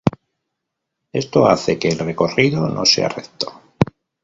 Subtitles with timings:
[1.13, 3.61] Esto hace que el recorrido no sea recto.